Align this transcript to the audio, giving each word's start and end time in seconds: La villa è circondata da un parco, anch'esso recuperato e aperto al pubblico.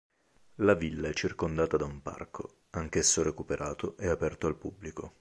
La 0.55 0.73
villa 0.73 1.09
è 1.09 1.13
circondata 1.13 1.77
da 1.77 1.85
un 1.85 2.01
parco, 2.01 2.61
anch'esso 2.71 3.21
recuperato 3.21 3.95
e 3.97 4.07
aperto 4.09 4.47
al 4.47 4.55
pubblico. 4.57 5.09